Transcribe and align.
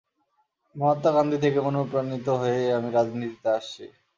মহাত্মা 0.75 1.11
গান্ধি 1.15 1.37
থেকে 1.43 1.59
অনুপ্রাণিত 1.69 2.27
হয়েই 2.41 2.69
আমি 2.77 2.89
রাজনীতিতে 2.91 3.47
আসছি। 3.57 3.83